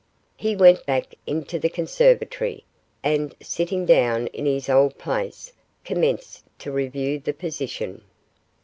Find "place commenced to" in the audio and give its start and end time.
4.97-6.71